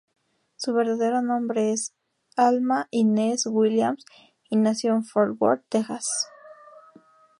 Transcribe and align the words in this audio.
Su 0.55 0.73
verdadero 0.73 1.21
nombre 1.21 1.69
era 1.71 1.79
Alma 2.35 2.87
Inez 2.89 3.45
Williams, 3.45 4.03
y 4.49 4.55
nació 4.55 4.93
en 4.95 5.05
Fort 5.05 5.35
Worth, 5.39 5.61
Texas. 5.69 6.27